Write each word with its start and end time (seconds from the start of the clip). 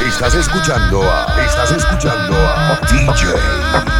Estás 0.00 0.34
escuchando 0.34 1.02
a. 1.02 1.26
Estás 1.42 1.72
escuchando 1.72 2.34
a 2.34 2.80
DJ 2.90 3.99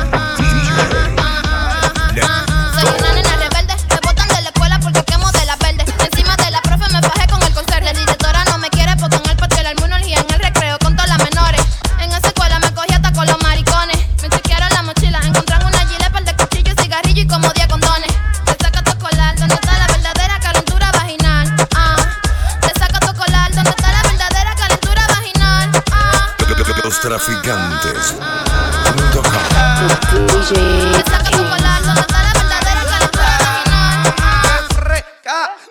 traficantes. 27.20 28.14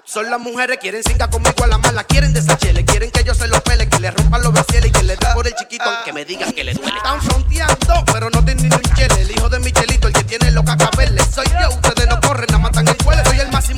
Son 0.05 0.29
las 0.29 0.39
mujeres, 0.39 0.77
quieren 0.81 1.03
cinta 1.03 1.29
conmigo 1.29 1.63
a 1.63 1.67
la 1.67 1.77
mala, 1.77 2.03
quieren 2.03 2.33
desachele, 2.33 2.83
quieren 2.83 3.11
que 3.11 3.23
yo 3.23 3.33
se 3.33 3.47
los 3.47 3.61
pele, 3.61 3.87
que 3.87 3.99
le 3.99 4.11
rompan 4.11 4.41
los 4.41 4.51
bracieles 4.53 4.89
y 4.89 4.91
que 4.91 5.03
le 5.03 5.15
da 5.15 5.33
por 5.33 5.47
el 5.47 5.53
chiquito, 5.55 5.83
aunque 5.85 6.13
me 6.13 6.25
digan 6.25 6.51
que 6.51 6.63
le 6.63 6.73
duele. 6.73 6.97
Están 6.97 7.21
fronteando, 7.21 8.03
pero 8.11 8.29
no 8.29 8.43
tienen 8.43 8.69
ni 8.69 8.75
un 8.75 8.81
el 9.19 9.31
hijo 9.31 9.49
de 9.49 9.59
Michelito, 9.59 10.07
el 10.07 10.13
que 10.13 10.23
tiene 10.23 10.51
los 10.51 10.63
cacabeles, 10.63 11.25
soy 11.33 11.45
yo 11.47 11.88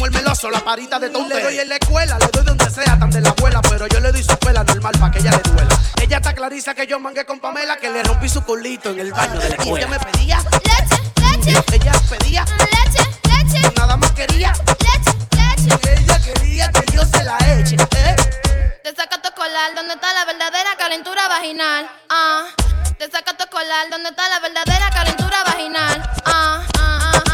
el 0.06 0.12
meloso, 0.12 0.50
la 0.50 0.60
parita 0.60 1.00
de 1.00 1.10
todo. 1.10 1.28
Le 1.28 1.42
doy 1.42 1.60
en 1.60 1.70
la 1.70 1.76
escuela, 1.76 2.18
le 2.20 2.28
doy 2.28 2.44
donde 2.44 2.70
sea, 2.70 2.98
tan 2.98 3.10
de 3.10 3.22
la 3.22 3.30
abuela, 3.30 3.62
pero 3.62 3.88
yo 3.88 4.00
le 4.00 4.12
doy 4.12 4.24
su 4.24 4.32
escuela 4.32 4.64
normal 4.64 4.94
para 5.00 5.12
que 5.12 5.20
ella 5.20 5.32
le 5.32 5.52
duela. 5.52 5.80
Ella 6.02 6.18
está 6.18 6.34
clariza 6.34 6.74
que 6.74 6.88
yo 6.88 7.00
mangué 7.00 7.26
con 7.26 7.40
Pamela, 7.40 7.78
que 7.78 7.90
le 7.90 8.04
rompí 8.04 8.30
su 8.30 8.44
culito 8.44 8.90
en 8.90 9.00
el 9.00 9.14
ah, 9.14 9.18
baño 9.18 9.40
de 9.40 9.50
la 9.50 9.56
escuela. 9.56 9.80
Y 9.80 9.84
ella 9.84 9.88
me 9.88 10.00
pedía 10.00 10.38
leche, 10.38 11.12
leche. 11.22 11.64
Ella 11.74 11.94
pedía 12.10 12.46
ah, 12.48 12.66
leche, 12.66 13.04
leche. 13.30 13.74
Nada 13.78 13.98
más 13.98 14.12
quería 14.12 14.54
leche, 14.80 15.14
leche. 15.32 15.80
Y 15.84 16.04
ella 16.04 16.20
quería 16.22 16.72
que 16.72 16.92
yo 16.92 17.06
se 17.06 17.24
la 17.24 17.38
eche. 17.60 17.76
Eh. 17.76 18.16
Te 18.84 18.96
saca 18.96 19.22
tu 19.22 19.30
escolar, 19.30 19.76
donde 19.76 19.94
está 19.94 20.14
la 20.14 20.26
verdadera 20.26 20.76
calentura 20.78 21.28
vaginal. 21.28 21.90
Ah, 22.10 22.48
te 22.98 23.10
saca 23.10 23.36
tu 23.38 23.44
escolar, 23.44 23.90
donde 23.90 24.10
está 24.10 24.30
la 24.30 24.40
verdadera 24.40 24.90
calentura 24.90 25.44
vaginal. 25.46 26.12
Ah, 26.26 26.64
ah, 26.78 27.00
ah. 27.14 27.24
ah. 27.28 27.31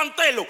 desmantelo 0.00 0.46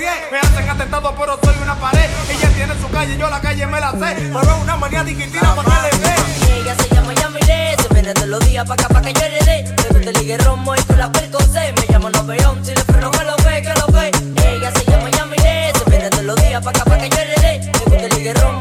Me 0.00 0.38
hacen 0.38 0.66
atentado, 0.66 1.14
pero 1.14 1.38
soy 1.44 1.54
una 1.62 1.74
pared. 1.74 2.08
Ella 2.30 2.48
tiene 2.54 2.74
su 2.80 2.88
calle, 2.88 3.18
yo 3.18 3.28
la 3.28 3.38
calle 3.38 3.66
me 3.66 3.78
la 3.78 3.90
sé. 3.90 4.14
Pero 4.32 4.56
una 4.62 4.76
manía 4.76 5.04
digitina 5.04 5.54
para 5.54 5.68
que 5.68 5.96
le 5.96 6.02
ve. 6.02 6.14
Ella 6.62 6.74
se 6.74 6.94
llama 6.94 7.12
Yamile, 7.12 7.76
se 7.76 7.92
viene 7.92 8.14
todos 8.14 8.28
los 8.28 8.40
días 8.46 8.66
pa' 8.66 8.72
acá, 8.74 8.88
pa' 8.88 9.02
que 9.02 9.12
yo 9.12 9.20
heredé. 9.20 9.64
Me 9.76 9.88
gusta 9.90 10.10
el 10.10 10.16
ligue 10.16 10.38
romo 10.38 10.74
y 10.74 10.80
tú 10.84 10.94
la 10.96 11.12
percocé. 11.12 11.74
Me 11.78 11.86
llama 11.92 12.08
no 12.08 12.26
peón, 12.26 12.64
si 12.64 12.74
le 12.74 12.82
freno 12.82 13.10
que 13.10 13.24
lo 13.24 13.36
ve, 13.44 13.62
que 13.62 13.74
lo 13.74 13.86
ve. 13.88 14.10
Ella 14.48 14.72
se 14.72 14.90
llama 14.90 15.10
Yamile, 15.10 15.72
se 15.76 15.90
viene 15.90 16.08
todos 16.08 16.24
los 16.24 16.36
días 16.36 16.64
pa' 16.64 16.70
acá, 16.70 16.84
pa' 16.86 16.96
que 16.96 17.08
yo 17.10 17.18
heredé. 17.18 17.60
Me 17.66 17.78
gusta 17.84 18.06
el 18.06 18.08
ligue 18.16 18.32
romo 18.32 18.59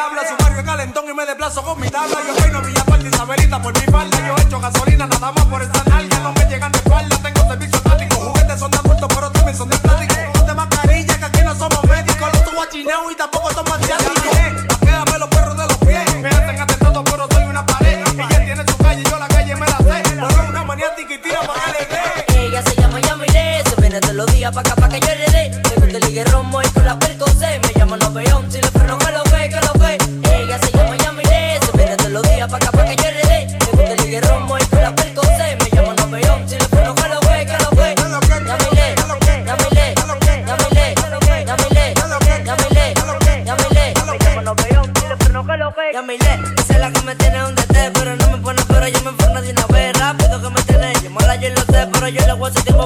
habla, 0.00 0.26
su 0.26 0.36
barrio 0.42 0.64
calentón 0.64 1.04
y 1.08 1.14
me 1.14 1.26
desplazo 1.26 1.62
con 1.62 1.80
mi 1.80 1.88
tabla. 1.88 2.16
Yo 2.26 2.34
peino 2.36 2.60
Villapuerta 2.62 3.06
Isabelita 3.06 3.62
por 3.62 3.78
mi 3.78 3.86
falda. 3.86 4.26
Yo 4.26 4.34
echo 4.36 4.60
gasolina 4.60 5.06
nada 5.06 5.32
más 5.32 5.44
por 5.46 5.62
esta 5.62 5.84
nalga. 5.84 6.18
No 6.20 6.32
me 6.32 6.44
llegan 6.46 6.72
de 6.72 6.78
espalda, 6.78 7.18
tengo 7.22 7.48
servicio 7.48 7.76
estático. 7.76 8.16
Juguetes 8.16 8.58
son 8.58 8.70
de 8.70 8.78
adultos, 8.78 9.08
pero 9.14 9.30
también 9.30 9.56
son 9.56 9.68
de 9.68 9.78
plástico. 9.78 10.14
Ponte 10.32 10.54
mascarilla 10.54 11.18
que 11.18 11.24
aquí 11.24 11.42
no 11.42 11.54
somos 11.54 11.84
médicos. 11.84 12.28
No 12.32 12.40
tu 12.40 12.56
guachineo 12.56 13.10
y 13.10 13.14
tampoco 13.14 13.52
somos 13.52 13.72
asiáticos. 13.72 14.19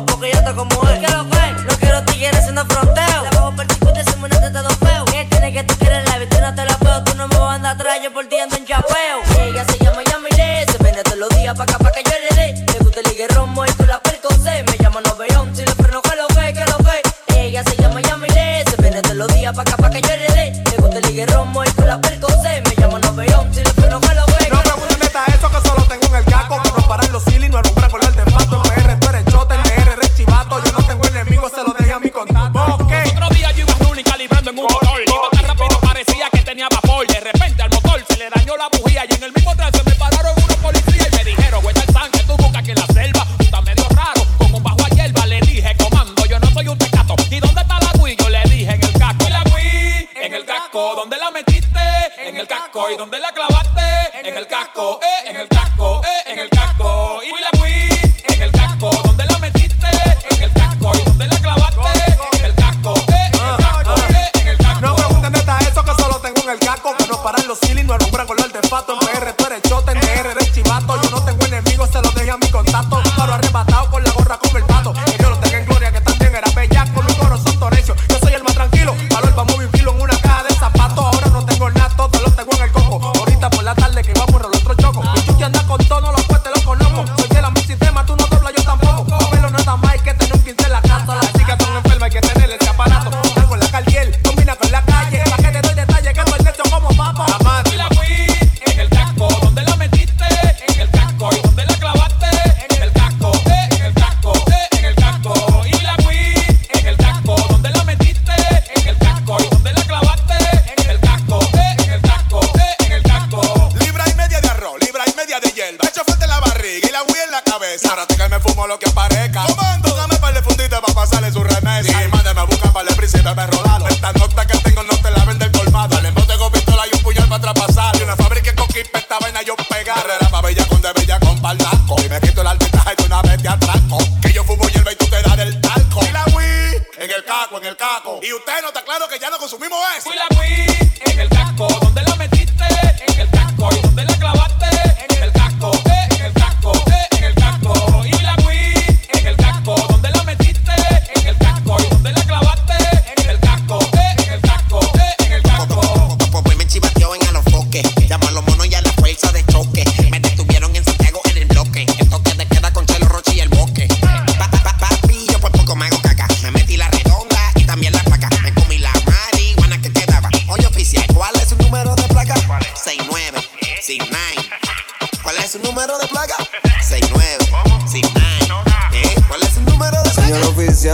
porque 0.03 0.33
yo 0.33 0.39
estoy 0.39 0.55
como 0.55 0.89
él. 0.89 0.99
Quiero 0.99 1.25
ver, 1.25 1.53
no 1.65 1.77
quiero 1.79 2.03
tigres 2.05 2.35
haciendo 2.37 2.65
fronteo. 2.67 3.23
La 3.23 3.31
bajo 3.31 3.57
perchicuta 3.57 4.01
y 4.01 4.05
se 4.05 4.17
me 4.17 4.29
nota 4.29 4.53
todo 4.53 4.71
feo. 4.71 5.05
¿Qué 5.07 5.27
tiene 5.31 5.53
que 5.53 5.65
tú 5.65 5.75
quieres 5.79 6.09
la 6.09 6.19
vida? 6.19 6.41
No 6.41 6.55
te 6.55 6.65
la 6.65 6.77
veo, 6.79 7.05
tú 7.05 7.15
no 7.17 7.29
me 7.29 7.37
vas 7.37 7.51
a 7.51 7.55
andar 7.55 7.75
atrás, 7.77 7.99
yo 8.03 8.13
por 8.13 8.27
ti 8.27 8.39
ando 8.39 8.57
en 8.57 8.65
chapeo. 8.65 9.23
Ella 9.41 9.65
se 9.65 9.79
llama 9.79 10.03
Yamile, 10.11 10.67
se 10.71 10.79
vende 10.83 11.03
todos 11.03 11.19
los 11.19 11.29
días 11.31 11.57
pa' 11.57 11.65
acá 11.65 11.79
pa' 11.79 11.93
que 11.93 12.03
yo 12.03 12.11
le 12.29 12.43
dé. 12.43 12.65
Le 12.73 12.79
gusta 12.81 13.01
el 13.01 13.07
liguerromo 13.11 13.65
y 13.65 13.73
tú 13.73 13.85
la 13.85 13.99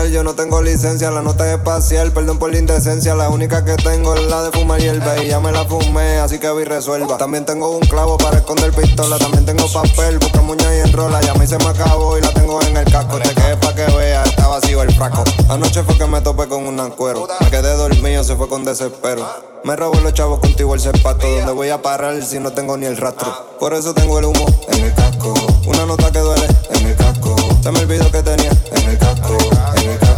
Yo 0.08 0.24
no 0.24 0.34
tengo 0.34 0.62
licencia, 0.62 1.10
la 1.10 1.20
nota 1.20 1.46
es 1.46 1.58
espacial. 1.58 2.10
Perdón 2.12 2.38
por 2.38 2.50
la 2.50 2.58
indecencia, 2.58 3.14
la 3.14 3.28
única 3.28 3.64
que 3.64 3.76
tengo 3.76 4.14
es 4.14 4.22
la 4.24 4.42
de 4.42 4.50
fumar 4.50 4.80
hierba. 4.80 5.22
Y 5.22 5.28
ya 5.28 5.40
me 5.40 5.52
la 5.52 5.64
fumé, 5.66 6.18
así 6.18 6.38
que 6.38 6.50
vi 6.52 6.64
resuelva. 6.64 7.18
También 7.18 7.44
tengo 7.44 7.70
un 7.70 7.80
clavo 7.80 8.16
para 8.16 8.38
esconder 8.38 8.72
pistola. 8.72 9.18
También 9.18 9.44
tengo 9.44 9.70
papel, 9.70 10.18
busca 10.18 10.40
muña 10.40 10.74
y 10.74 10.80
enrola. 10.80 11.20
Ya 11.20 11.34
me 11.34 11.46
se 11.46 11.58
me 11.58 11.66
acabó 11.66 12.16
y 12.16 12.22
la 12.22 12.32
tengo 12.32 12.60
en 12.62 12.78
el 12.78 12.90
casco. 12.90 13.18
Te 13.18 13.34
quedé 13.34 13.56
pa' 13.58 13.74
que 13.74 13.84
vea, 13.94 14.22
está 14.24 14.48
vacío 14.48 14.82
el 14.82 14.92
fraco. 14.94 15.22
Anoche 15.48 15.82
fue 15.82 15.98
que 15.98 16.06
me 16.06 16.20
topé 16.22 16.48
con 16.48 16.66
un 16.66 16.80
ancuero. 16.80 17.28
Me 17.40 17.50
quedé 17.50 17.76
dormido, 17.76 18.24
se 18.24 18.36
fue 18.36 18.48
con 18.48 18.64
desespero. 18.64 19.26
Me 19.64 19.76
robo 19.76 20.00
los 20.00 20.14
chavos 20.14 20.40
contigo 20.40 20.74
el 20.74 20.80
zapato. 20.80 21.26
¿Dónde 21.28 21.52
voy 21.52 21.68
a 21.68 21.82
parar 21.82 22.20
si 22.24 22.38
no 22.40 22.52
tengo 22.52 22.76
ni 22.76 22.86
el 22.86 22.96
rastro? 22.96 23.32
Por 23.60 23.74
eso 23.74 23.92
tengo 23.92 24.18
el 24.18 24.24
humo 24.24 24.46
en 24.68 24.84
el 24.84 24.94
casco. 24.94 25.34
Una 25.66 25.84
nota 25.84 26.10
que 26.10 26.18
duele 26.20 26.46
en 26.70 26.86
el 26.86 26.96
casco. 26.96 27.39
Dame 27.62 27.80
me 27.80 27.84
olvidó 27.84 28.10
que 28.10 28.22
tenía 28.22 28.50
en 28.72 28.88
el 28.88 28.98
casco, 28.98 29.36
en 29.76 29.90
el 29.90 29.98
casco. 29.98 30.09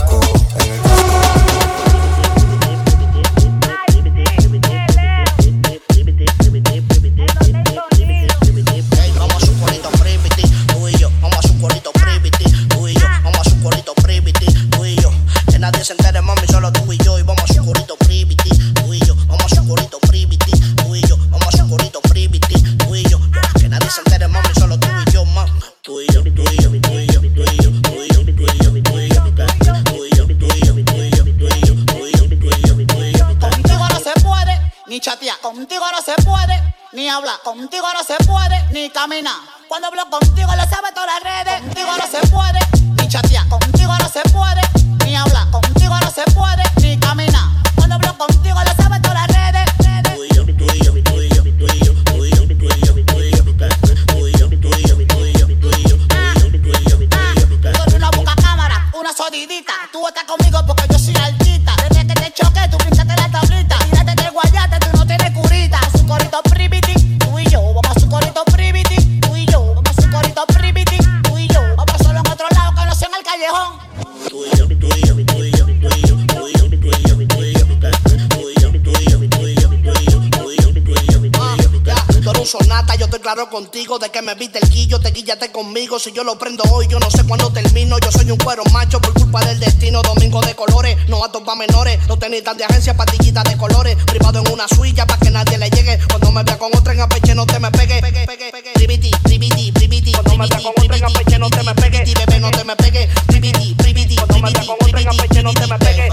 Contigo 83.93 83.99
de 83.99 84.11
que 84.11 84.23
me 84.23 84.35
viste 84.35 84.59
el 84.59 84.71
guillo, 84.71 85.01
te 85.01 85.11
guíllate 85.11 85.51
conmigo. 85.51 85.99
Si 85.99 86.13
yo 86.13 86.25
lo 86.25 86.39
prendo 86.39 86.63
hoy, 86.73 86.87
yo 86.89 86.99
no 86.99 87.11
sé 87.11 87.25
cuándo 87.25 87.53
termino. 87.53 87.99
Yo 87.99 88.11
soy 88.11 88.31
un 88.31 88.39
cuero 88.39 88.63
macho 88.73 89.01
por 89.01 89.13
culpa 89.15 89.45
del 89.45 89.59
destino. 89.61 90.03
Domingo 90.03 90.41
de 90.41 90.55
colores, 90.55 90.97
no 91.09 91.23
a 91.25 91.31
pa' 91.31 91.55
menores. 91.57 91.99
No 92.09 92.17
tenitas 92.17 92.57
de 92.57 92.65
agencia, 92.65 92.97
patillitas 92.97 93.45
de 93.45 93.57
colores. 93.57 93.97
Privado 94.07 94.41
en 94.41 94.53
una 94.53 94.67
suya 94.69 95.07
para 95.07 95.19
que 95.19 95.31
nadie 95.31 95.59
le 95.59 95.69
llegue. 95.71 95.99
Cuando 96.09 96.31
me 96.33 96.43
vea 96.43 96.59
con 96.59 96.71
otra 96.77 96.93
en 96.93 97.01
apeche, 97.01 97.35
no 97.35 97.45
te 97.47 97.59
me 97.59 97.71
pegue. 97.71 98.01
Priviti, 98.75 99.11
priviti, 99.23 99.73
priviti, 99.73 100.13
Cuando 100.13 100.37
me 100.39 100.47
vea 100.47 100.59
con 100.63 100.73
otra 100.85 100.97
en 100.97 101.05
apeche, 101.05 101.39
no 101.39 101.51
te 101.51 101.63
me 101.63 101.75
pegue. 101.75 102.15
bebé, 102.15 102.41
no 102.41 102.51
te 102.51 102.65
me 102.65 102.77
pegue. 102.77 103.09
Priviti, 103.27 103.75
priviti, 103.75 104.17
Cuando 104.17 104.39
me 104.39 104.51
vea 104.53 104.67
con 104.67 104.77
otra 104.81 105.01
en 105.01 105.09
apeche, 105.09 105.43
no 105.43 105.53
te 105.53 105.67
me 105.67 105.79
pegue. 105.79 106.09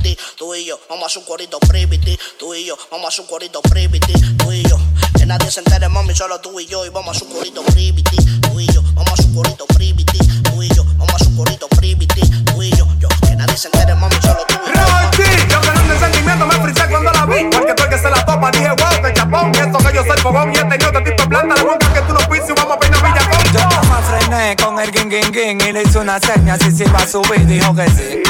Privity, 0.00 0.18
tú 0.36 0.54
y 0.54 0.64
yo. 0.64 0.78
Vamos 0.88 1.04
a 1.04 1.06
hacer 1.06 1.18
un 1.18 1.26
corito 1.26 1.58
privity, 1.60 2.18
tú 2.38 2.54
y 2.54 2.64
yo. 2.64 2.76
Vamos 2.90 3.06
a 3.06 3.08
hacer 3.08 3.20
un 3.22 3.28
corito 3.28 3.60
privity, 3.62 4.12
tú 4.36 4.52
y 4.52 4.62
yo. 4.62 4.78
Que 5.16 5.26
nadie 5.26 5.50
se 5.50 5.60
entere, 5.60 5.88
mami, 5.88 6.14
solo 6.14 6.40
tú 6.40 6.58
y 6.60 6.66
yo. 6.66 6.84
Y 6.86 6.88
vamos 6.88 7.08
a 7.08 7.10
hacer 7.12 7.28
un 7.28 7.34
corito 7.34 7.62
privity, 7.64 8.16
tú 8.40 8.60
y 8.60 8.66
yo. 8.66 8.82
Vamos 8.94 9.10
a 9.10 9.14
hacer 9.14 9.26
un 9.26 9.34
corito 9.34 9.66
privity, 9.66 10.18
tú 10.42 10.62
y 10.62 10.68
yo. 10.68 10.84
Vamos 10.96 11.12
a 11.12 11.16
hacer 11.16 11.28
un 11.28 11.36
corito 11.36 11.68
privity, 11.68 12.20
tú 12.44 12.62
y 12.62 12.70
yo. 12.70 12.86
yo. 12.98 13.08
Que 13.26 13.36
nadie 13.36 13.56
se 13.56 13.68
entere, 13.68 13.94
mami, 13.94 14.16
solo 14.22 14.44
tú 14.48 14.54
y 14.66 14.76
yo. 14.76 14.80
Rochi, 14.80 15.48
yo 15.48 15.60
que 15.60 15.70
no 15.70 15.94
de 15.94 15.98
sentimiento 15.98 16.46
me 16.46 16.54
frisé 16.54 16.88
cuando 16.88 17.12
la 17.12 17.26
vi. 17.26 17.44
Porque 17.50 17.74
tú 17.74 17.82
el 17.82 17.88
que 17.88 17.98
se 17.98 18.10
la 18.10 18.24
topa, 18.24 18.50
dije 18.50 18.68
wow, 18.68 19.02
que 19.02 19.12
chapón. 19.12 19.52
Y 19.54 19.58
eso 19.58 19.78
que 19.78 19.94
yo 19.94 20.04
soy 20.04 20.18
fogón 20.22 20.54
y 20.54 20.58
he 20.58 20.64
tenido 20.64 20.90
este 20.92 21.10
tipo 21.10 21.28
planta. 21.28 21.54
La 21.54 21.62
boca 21.62 21.92
que 21.92 22.00
tú 22.00 22.12
no 22.12 22.20
pises 22.28 22.50
y 22.50 22.52
vamos 22.52 22.76
a 22.76 22.78
peinar 22.78 23.02
Villacón. 23.02 23.52
Yo 23.52 23.82
me 23.88 24.02
frené 24.02 24.56
con 24.56 24.78
el 24.78 24.90
ging 24.92 25.10
ging 25.10 25.32
ging 25.32 25.60
y 25.60 25.72
le 25.72 25.82
hice 25.82 25.98
una 25.98 26.18
seña 26.20 26.56
si 26.58 26.70
se 26.70 26.84
iba 26.84 26.98
a 26.98 27.06
subir, 27.06 27.46
dijo 27.46 27.74
que 27.74 27.88
sí. 27.90 28.22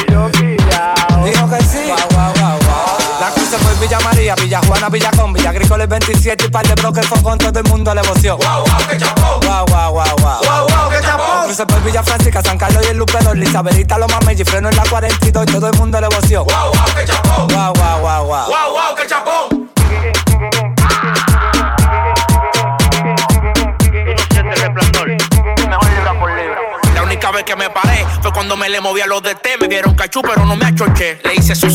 Dijo 1.23 1.49
que 1.49 1.63
sí. 1.63 1.83
Guau, 1.87 1.97
guau, 2.11 2.33
guau, 2.33 2.59
guau. 2.59 2.97
La 3.19 3.29
cruz 3.29 3.49
se 3.49 3.57
fue 3.59 3.75
Villa 3.75 3.99
María, 3.99 4.33
Villa 4.35 4.59
Juana, 4.65 4.89
Villa 4.89 5.11
Con, 5.11 5.31
Villa 5.31 5.51
Agrícola 5.51 5.83
el 5.83 5.89
27 5.89 6.45
y 6.45 6.49
par 6.49 6.65
de 6.67 6.73
bloques 6.73 7.05
fue 7.05 7.21
con 7.21 7.37
todo 7.37 7.59
el 7.59 7.65
mundo 7.69 7.93
le 7.93 8.01
voció. 8.01 8.37
Guau, 8.37 8.63
guau, 8.65 8.87
que 8.87 8.97
chapó. 8.97 9.39
Guau, 9.45 9.65
guau, 9.67 9.91
guau, 9.91 10.15
guau. 10.21 10.41
Wow, 10.43 10.67
wow, 10.67 10.89
que 10.89 11.01
chapón. 11.05 11.27
La 11.27 11.43
cruz 11.43 11.55
se 11.57 11.65
fue 11.67 11.79
Villa 11.81 12.01
Francisca, 12.01 12.41
San 12.41 12.57
Carlos 12.57 12.83
y 12.85 12.89
el 12.89 12.97
Lupedo, 12.97 13.33
Elizabethita, 13.33 13.97
lo 13.97 14.07
mames 14.07 14.39
y 14.39 14.43
freno 14.43 14.69
en 14.69 14.75
la 14.75 14.83
42 14.89 15.45
y 15.47 15.51
todo 15.51 15.67
el 15.67 15.77
mundo 15.77 16.01
le 16.01 16.07
voció. 16.07 16.45
Wow, 16.45 16.71
wow, 16.73 16.95
que 16.95 17.05
chapón. 17.05 17.47
Guau, 17.47 17.73
guau, 17.73 17.99
guau, 17.99 18.25
guau. 18.25 18.47
Wow, 18.47 18.71
wow, 18.71 18.95
que 18.95 19.07
chapón. 19.07 19.71
La 26.95 27.03
única 27.03 27.31
vez 27.31 27.43
que 27.43 27.55
me 27.55 27.69
paré 27.69 27.90
fue 28.21 28.31
cuando 28.31 28.55
me 28.55 28.69
le 28.69 28.81
moví 28.81 29.01
a 29.01 29.07
los 29.07 29.21
DT. 29.21 29.59
Me 29.59 29.67
dieron 29.67 29.95
cachú, 29.95 30.21
pero 30.21 30.45
no 30.45 30.55
me 30.55 30.65
achoché. 30.65 31.19
Le 31.23 31.35
hice 31.35 31.55
su 31.55 31.69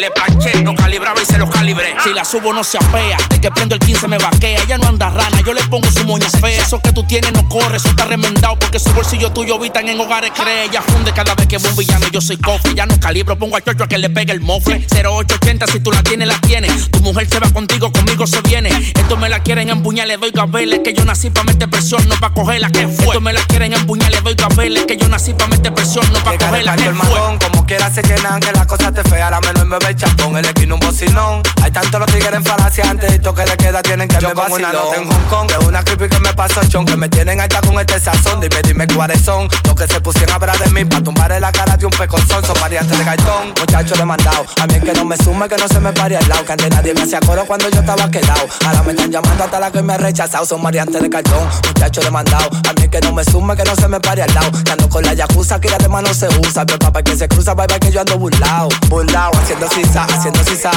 le 0.00 0.10
planché, 0.10 0.62
lo 0.62 0.74
calibraba 0.74 1.20
y 1.22 1.24
se 1.26 1.38
los 1.38 1.50
calibré. 1.50 1.94
Si 2.02 2.12
la 2.12 2.24
subo 2.24 2.52
no 2.52 2.64
se 2.64 2.78
apea, 2.78 3.18
de 3.28 3.40
que 3.40 3.50
prendo 3.50 3.74
el 3.74 3.80
15 3.80 4.08
me 4.08 4.18
vaquea. 4.18 4.62
Ella 4.62 4.78
no 4.78 4.88
anda 4.88 5.10
rana, 5.10 5.40
yo 5.44 5.52
le 5.52 5.62
pongo 5.64 5.90
su 5.90 6.04
moña 6.04 6.28
fea. 6.30 6.62
Eso 6.62 6.80
que 6.80 6.92
tú 6.92 7.04
tienes 7.04 7.32
no 7.32 7.46
corre, 7.48 7.76
eso 7.76 7.88
está 7.88 8.06
remendado. 8.06 8.58
Porque 8.58 8.78
su 8.78 8.90
bolsillo 8.92 9.30
tuyo 9.32 9.56
habitan 9.56 9.88
en 9.88 10.00
hogares 10.00 10.32
cree. 10.34 10.64
Ella 10.64 10.82
funde 10.82 11.12
cada 11.12 11.34
vez 11.34 11.46
que 11.46 11.58
voy 11.58 11.70
un 11.70 11.76
villano, 11.76 12.06
yo 12.10 12.20
soy 12.20 12.38
cofre. 12.38 12.74
Ya 12.74 12.86
no 12.86 12.98
calibro, 12.98 13.38
pongo 13.38 13.56
a 13.56 13.60
chocho 13.60 13.84
a 13.84 13.88
que 13.88 13.98
le 13.98 14.08
pegue 14.08 14.32
el 14.32 14.40
mofle. 14.40 14.86
0880, 14.90 15.66
si 15.66 15.80
tú 15.80 15.92
la 15.92 16.02
tienes, 16.02 16.26
la 16.28 16.40
tienes. 16.40 16.90
Tu 16.90 17.00
mujer 17.00 17.28
se 17.28 17.38
va 17.38 17.50
contigo, 17.50 17.92
conmigo 17.92 18.26
se 18.26 18.40
viene. 18.42 18.70
Esto 18.70 19.16
me 19.16 19.28
la 19.28 19.40
quieren 19.42 19.68
empuñar, 19.68 20.08
le 20.08 20.16
doy 20.16 20.30
gabeles. 20.30 20.80
Que 20.80 20.94
yo 20.94 21.04
nací 21.04 21.28
pa' 21.30 21.44
meter 21.44 21.68
presión, 21.68 22.08
no 22.08 22.16
pa' 22.16 22.32
cogerla. 22.32 22.70
que 22.70 22.88
fue? 22.88 23.06
Esto 23.08 23.20
me 23.20 23.32
la 23.32 23.42
quieren 23.42 23.74
empuñar, 23.74 24.10
le 24.10 24.20
doy 24.22 24.34
gabeles. 24.34 24.86
Que 24.86 24.96
yo 24.96 25.08
nací 25.08 25.34
pa' 25.34 25.46
meter 25.46 25.74
presión, 25.74 26.10
no 26.12 26.18
pa' 26.24 26.32
Que 26.32 26.38
cogerla. 26.38 26.74
el 26.74 26.82
que 26.82 26.94
fue? 26.94 27.20
como 27.38 27.66
quiera 27.66 27.90
se 27.90 28.02
llenan, 28.02 28.40
que 28.40 28.52
la 28.52 28.66
cosa 28.66 28.92
te 28.92 29.02
fea, 29.04 29.30
la 29.30 29.40
menos 29.40 29.66
me 29.66 29.78
ve 29.78 29.89
el 29.90 29.96
chapón, 29.96 30.36
el 30.36 30.44
esquina 30.44 30.74
un 30.74 30.80
bocinón. 30.80 31.42
Hay 31.62 31.70
tantos 31.70 32.00
los 32.00 32.10
tigres 32.10 32.32
en 32.32 32.44
falacia 32.44 32.84
antes 32.88 33.14
y 33.14 33.18
todo 33.18 33.34
que 33.34 33.44
le 33.44 33.56
queda 33.56 33.82
tienen 33.82 34.08
que 34.08 34.20
me 34.24 34.32
con 34.32 34.52
una 34.52 34.72
nota 34.72 34.96
en 34.96 35.10
Hong 35.10 35.28
Kong, 35.28 35.50
de 35.50 35.66
una 35.66 35.82
creepy 35.82 36.08
que 36.08 36.20
me 36.20 36.32
pasó 36.32 36.60
chon, 36.68 36.86
que 36.86 36.96
me 36.96 37.08
tienen 37.08 37.40
alta 37.40 37.60
con 37.60 37.78
este 37.78 37.98
sazón, 37.98 38.40
dime, 38.40 38.62
dime 38.62 38.86
cuáles 38.86 39.20
son, 39.20 39.48
los 39.64 39.74
que 39.74 39.86
se 39.86 40.00
pusieron 40.00 40.30
a 40.30 40.34
hablar 40.36 40.58
de 40.58 40.70
mí, 40.70 40.84
pa' 40.84 41.02
tumbarle 41.02 41.40
la 41.40 41.50
cara 41.52 41.76
de 41.76 41.86
un 41.86 41.92
peconzón, 41.92 42.44
son 42.44 42.56
variantes 42.60 42.96
de 42.96 43.04
cartón, 43.04 43.52
muchachos 43.58 43.98
demandado, 43.98 44.46
a 44.60 44.66
mí 44.66 44.74
es 44.74 44.84
que 44.84 44.92
no 44.92 45.04
me 45.04 45.16
sume, 45.16 45.48
que 45.48 45.56
no 45.56 45.68
se 45.68 45.80
me 45.80 45.92
pare 45.92 46.16
al 46.16 46.28
lado, 46.28 46.44
que 46.44 46.52
antes 46.52 46.70
nadie 46.70 46.94
me 46.94 47.02
hacía 47.02 47.20
coro 47.20 47.44
cuando 47.44 47.68
yo 47.68 47.80
estaba 47.80 48.10
quedado, 48.10 48.46
ahora 48.66 48.82
me 48.82 48.92
están 48.92 49.10
llamando 49.10 49.44
hasta 49.44 49.60
la 49.60 49.70
que 49.70 49.82
me 49.82 49.92
ha 49.92 49.98
rechazado, 49.98 50.46
son 50.46 50.62
variantes 50.62 51.02
de 51.02 51.10
cartón, 51.10 51.48
muchachos 51.66 52.04
demandado, 52.04 52.48
a 52.68 52.72
mí 52.74 52.82
es 52.82 52.88
que 52.88 53.00
no 53.00 53.12
me 53.12 53.24
sume, 53.24 53.56
que 53.56 53.64
no 53.64 53.74
se 53.74 53.88
me 53.88 54.00
pare 54.00 54.22
al 54.22 54.34
lado, 54.34 54.50
que 54.64 54.70
ando 54.70 54.88
con 54.88 55.02
la 55.02 55.14
yakuza, 55.14 55.60
que 55.60 55.68
ya 55.68 55.78
de 55.78 55.88
mano 55.88 56.14
se 56.14 56.28
usa, 56.28 56.64
pero 56.64 56.78
papá 56.78 57.02
que 57.02 57.16
se 57.16 57.26
cruza, 57.28 57.54
bye 57.54 57.66
bye 57.66 57.80
que 57.80 57.90
yo 57.90 58.00
ando 58.00 58.18
burlao, 58.18 58.68
burlao, 58.88 59.32
haciendo 59.42 59.68
sisa, 59.84 60.04
haciendo 60.04 60.44
sisa, 60.44 60.70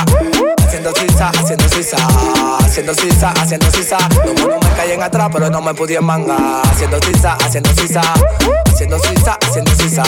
haciendo 0.65 0.93
sisa, 0.95 1.29
haciendo 1.29 1.69
sisa, 1.69 1.97
haciendo 2.59 2.93
sisa, 2.93 3.33
haciendo 3.37 3.71
sisa, 3.71 3.97
los 4.25 4.41
monos 4.41 4.59
me 4.63 4.75
caen 4.75 5.03
atrás, 5.03 5.29
pero 5.31 5.49
no 5.49 5.61
me 5.61 5.73
pudieron 5.73 6.05
mangar, 6.05 6.37
haciendo 6.71 6.97
sisa, 7.01 7.37
haciendo 7.43 7.69
sisa, 7.75 8.01
haciendo 8.65 8.97
sisa, 8.99 9.37
haciendo 9.41 9.75
sisa, 9.75 10.03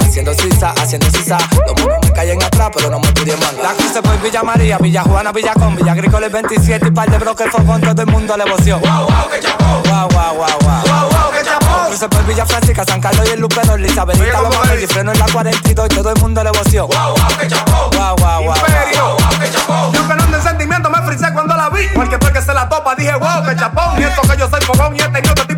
haciendo 0.00 0.34
sisa, 0.34 0.74
haciendo 0.76 1.10
sisa, 1.10 1.38
los 1.66 1.80
monos 1.80 1.98
me 2.02 2.12
caen 2.12 2.42
atrás, 2.42 2.70
pero 2.74 2.90
no 2.90 2.98
me 2.98 3.10
pudieron 3.12 3.40
mangar. 3.40 3.74
La 3.78 3.92
se 3.92 4.02
fue 4.02 4.16
Villa 4.18 4.42
María, 4.42 4.78
Villa 4.78 5.02
Juana, 5.02 5.32
Villa 5.32 5.54
Con, 5.54 5.74
Villa 5.74 5.92
Agrícola 5.92 6.26
el 6.26 6.32
27 6.32 6.88
y 6.88 6.90
par 6.90 7.10
de 7.10 7.18
bloques 7.18 7.50
con 7.50 7.80
todo 7.80 8.02
el 8.02 8.08
mundo 8.08 8.36
le 8.36 8.44
voció. 8.50 8.78
Wow, 8.78 9.06
wow, 9.06 9.30
que 9.30 9.40
chapón. 9.40 9.82
Guau, 9.84 10.08
guau, 10.10 10.36
guau, 10.36 10.58
guau. 10.60 10.82
Wow, 10.82 11.10
wow, 11.10 11.32
que 11.32 11.42
chapón. 11.42 11.86
Cruce 11.88 12.08
por 12.08 12.26
Villa 12.26 12.44
Francisca, 12.44 12.84
San 12.84 13.00
Carlos 13.00 13.26
y 13.28 13.32
el 13.32 13.40
los 13.40 13.48
¿cómo 13.54 14.50
mames 14.50 14.76
es? 14.76 14.82
y 14.82 14.86
freno 14.86 15.12
en 15.12 15.18
la 15.18 15.26
42 15.26 15.86
y 15.90 15.94
todo 15.94 16.10
el 16.10 16.20
mundo 16.20 16.44
le 16.44 16.50
voció. 16.50 16.86
Wow, 16.86 17.14
wow, 17.16 17.38
que 17.40 17.48
chapón. 17.48 17.65
Guau, 17.96 18.14
guau, 18.16 18.42
guau, 18.44 18.56
Imperio. 18.56 19.16
que 19.40 19.50
chapón. 19.50 19.92
Yo 19.92 20.06
que 20.06 20.14
no 20.14 20.24
ando 20.24 20.36
en 20.36 20.42
sentimiento 20.42 20.90
me 20.90 21.00
frisé 21.02 21.32
cuando 21.32 21.56
la 21.56 21.70
vi. 21.70 21.88
Porque 21.94 22.18
tú 22.18 22.26
el 22.26 22.32
que 22.34 22.42
se 22.42 22.52
la 22.52 22.68
topa, 22.68 22.94
dije 22.94 23.14
wow, 23.14 23.42
que 23.46 23.56
chapón. 23.56 23.98
Y 24.00 24.04
eso 24.04 24.20
que 24.20 24.36
yo 24.36 24.48
soy 24.50 24.60
fogón 24.60 24.94
y 24.94 25.00
este 25.00 25.22
tipo 25.22 25.34
de 25.46 25.55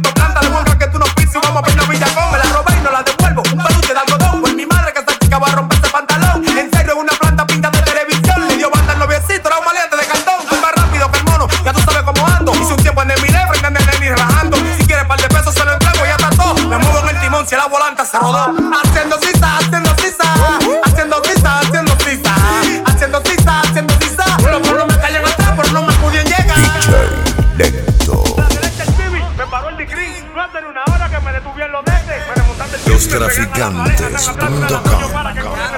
Los 32.86 33.08
traficantes.com 33.08 35.77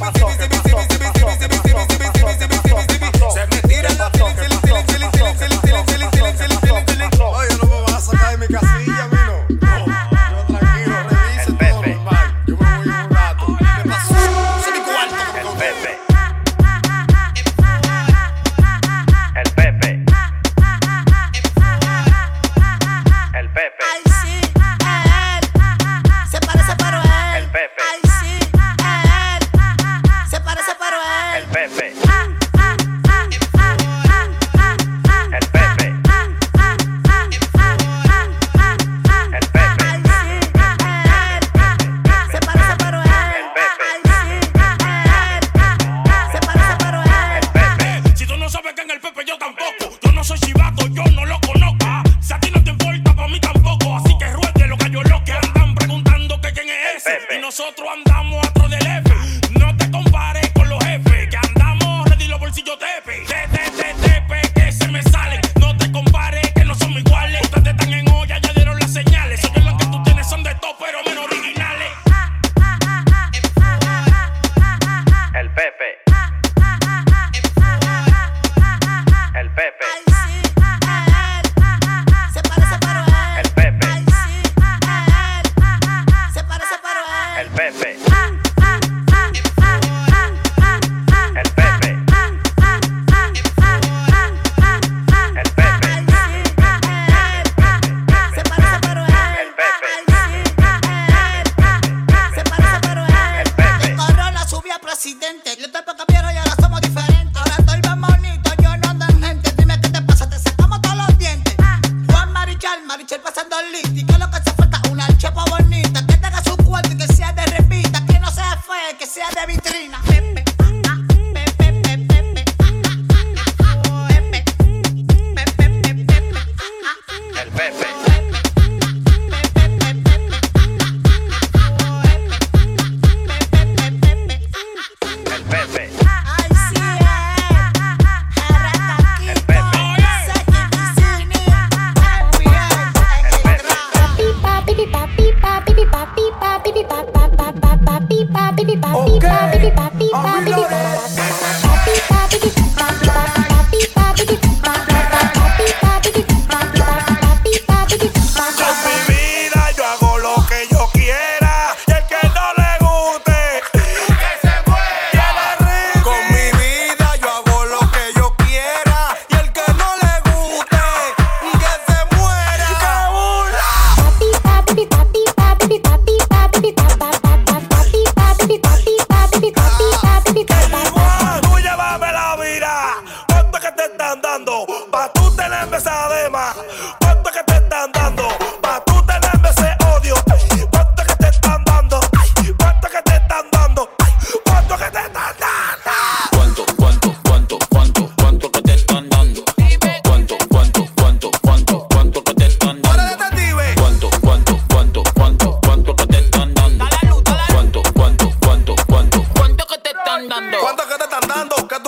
my 0.00 0.10
see. 0.12 0.49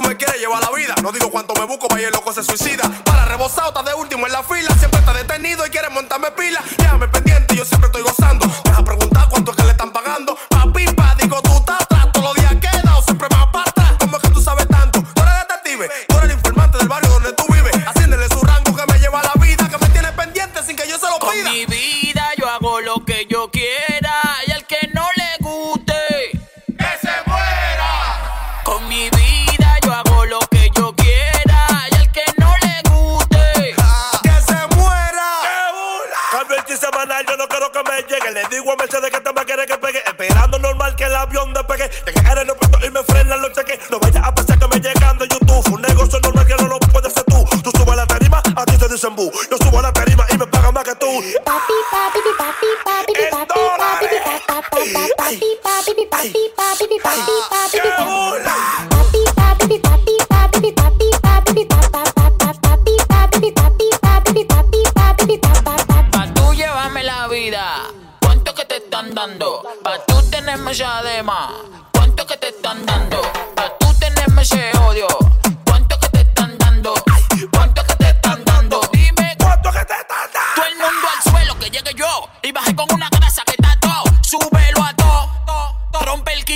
Me 0.01 0.17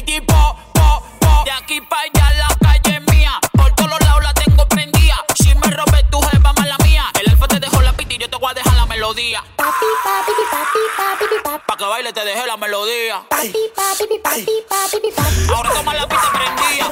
po, 0.02 0.56
po, 0.74 1.02
po. 1.20 1.44
De 1.44 1.50
aquí 1.52 1.80
pa' 1.80 1.96
allá 2.00 2.30
la 2.37 2.48
calle 2.61 2.96
es 2.96 3.14
mía. 3.14 3.32
Por 3.52 3.74
todos 3.74 3.98
lados 4.00 4.22
la 4.22 4.35
tengo 4.35 4.68
prendida. 4.68 5.16
Si 5.35 5.54
me 5.54 5.70
robé 5.70 6.04
tu 6.11 6.20
jeva, 6.20 6.52
mala 6.52 6.76
mía. 6.85 7.04
El 7.18 7.30
alfa 7.30 7.48
te 7.48 7.59
dejó 7.61 7.80
la 7.80 7.92
pita 7.94 8.14
y 8.14 8.18
yo 8.18 8.28
te 8.28 8.37
voy 8.37 8.50
a 8.50 8.54
dejar 8.54 8.74
la 8.74 8.87
melodía. 8.87 9.42
Pa' 11.66 11.76
que 11.76 11.85
baile 11.85 12.12
te 12.12 12.24
dejé 12.24 12.46
la 12.46 12.56
melodía. 12.56 13.24
Ahora 15.54 15.70
toma 15.70 15.94
la 15.94 16.06
pita 16.06 16.32
prendida. 16.32 16.90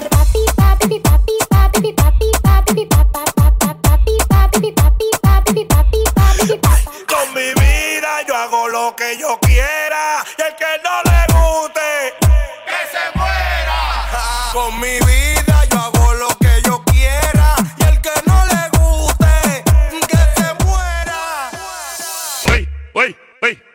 Con 7.07 7.35
mi 7.35 7.55
vida 7.55 8.23
yo 8.27 8.35
hago 8.35 8.69
lo 8.69 8.97
que 8.97 9.19
yo 9.19 9.39
quiero 9.41 9.84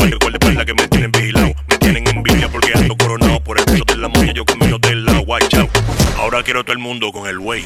Cualquier 0.00 0.32
espalda 0.32 0.64
que 0.64 0.74
me 0.74 0.88
tienen 0.88 1.12
vigilado. 1.12 1.52
Me 1.68 1.76
tienen 1.78 2.08
envidia 2.08 2.48
porque 2.48 2.72
ando 2.74 2.96
coronado 2.96 3.44
por 3.44 3.58
el 3.58 3.64
peso 3.66 3.84
de 3.84 3.96
la 3.96 4.08
mano. 4.08 4.32
Yo 4.32 4.44
camino 4.46 4.78
de 4.78 4.96
la 4.96 5.20
watch 5.20 5.54
out. 5.54 5.70
Ahora 6.16 6.42
quiero 6.42 6.64
todo 6.64 6.72
el 6.72 6.78
mundo 6.78 7.12
con 7.12 7.26
el 7.26 7.38
wey. 7.38 7.64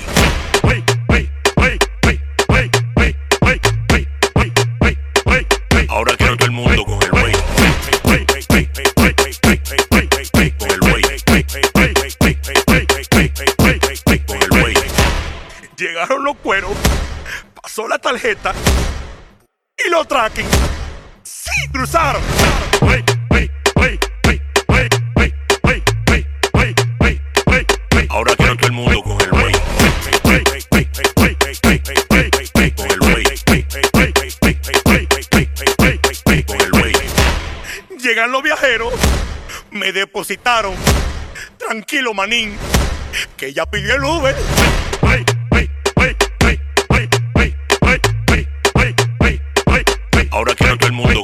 Ahora 5.88 6.16
quiero 6.16 6.37
todo 6.37 6.47
el 6.47 6.53
mundo 6.53 6.85
con 6.85 7.03
el 7.03 7.12
wey. 7.12 7.33
Llegaron 15.77 16.25
los 16.25 16.37
cueros, 16.38 16.73
pasó 17.61 17.87
la 17.87 17.99
tarjeta 17.99 18.53
y 19.87 19.90
lo 19.90 20.05
traquen. 20.05 20.47
Cruzaron. 21.73 22.23
Ahora 28.11 28.37
quiero 28.37 28.57
todo 28.57 28.67
el 28.69 28.73
mundo 28.73 29.03
con 29.03 29.21
el 29.21 29.33
wey. 29.33 29.53
Con 30.23 30.33
el 30.33 30.43
wey. 30.55 30.55
Con 36.45 36.61
el 36.61 36.73
wey. 36.73 36.97
Llegan 37.99 38.31
los 38.31 38.43
viajeros, 38.43 38.95
me 39.73 39.93
depositaron. 39.93 40.75
Tranquilo, 41.59 42.14
manín, 42.14 42.57
que 43.37 43.53
ya 43.53 43.67
pidió 43.67 43.95
el 43.95 44.05
Uber. 44.05 44.37
Ahora 50.31 50.55
quiero 50.57 50.77
todo 50.77 50.88
el 50.88 50.93
mundo 50.93 51.23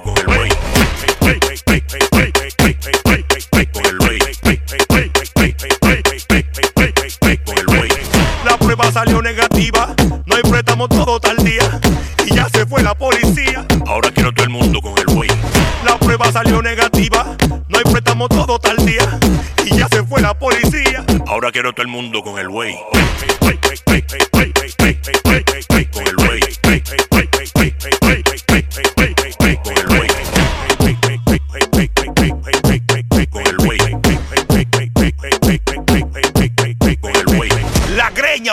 Quiero 21.53 21.73
todo 21.73 21.83
el 21.83 21.89
mundo 21.89 22.23
con 22.23 22.39
el 22.39 22.49
wey. 22.49 22.77
Con 22.93 23.01
el 23.01 23.49
wey. 23.49 23.61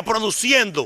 Produciendo. 0.03 0.85